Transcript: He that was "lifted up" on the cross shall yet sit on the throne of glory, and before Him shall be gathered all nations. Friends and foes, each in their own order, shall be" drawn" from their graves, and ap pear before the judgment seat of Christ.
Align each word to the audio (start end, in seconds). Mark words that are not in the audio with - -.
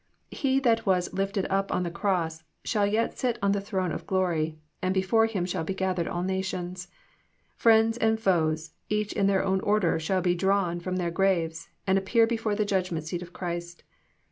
He 0.31 0.59
that 0.61 0.87
was 0.87 1.13
"lifted 1.13 1.45
up" 1.51 1.71
on 1.71 1.83
the 1.83 1.91
cross 1.91 2.41
shall 2.65 2.87
yet 2.87 3.15
sit 3.19 3.37
on 3.39 3.51
the 3.51 3.61
throne 3.61 3.91
of 3.91 4.07
glory, 4.07 4.57
and 4.81 4.95
before 4.95 5.27
Him 5.27 5.45
shall 5.45 5.63
be 5.63 5.75
gathered 5.75 6.07
all 6.07 6.23
nations. 6.23 6.87
Friends 7.55 7.99
and 7.99 8.19
foes, 8.19 8.71
each 8.89 9.13
in 9.13 9.27
their 9.27 9.43
own 9.45 9.59
order, 9.61 9.99
shall 9.99 10.21
be" 10.23 10.33
drawn" 10.43 10.79
from 10.79 10.95
their 10.95 11.11
graves, 11.11 11.69
and 11.85 11.99
ap 11.99 12.05
pear 12.07 12.25
before 12.25 12.55
the 12.55 12.65
judgment 12.65 13.05
seat 13.05 13.21
of 13.21 13.31
Christ. 13.31 13.83